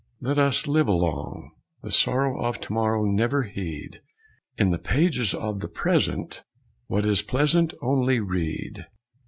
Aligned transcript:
Let 0.19 0.39
us 0.39 0.65
live 0.65 0.87
along, 0.87 1.51
the 1.83 1.91
sorrow 1.91 2.43
Of 2.43 2.59
to 2.61 2.73
morrow 2.73 3.05
Never 3.05 3.43
heed. 3.43 4.01
In 4.57 4.71
the 4.71 4.79
pages 4.79 5.31
of 5.35 5.59
the 5.59 5.67
present 5.69 6.41
What 6.87 7.05
is 7.05 7.21
pleasant 7.21 7.75
Only 7.83 8.19
read. 8.19 8.87